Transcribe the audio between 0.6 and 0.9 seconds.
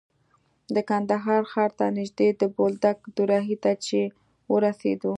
د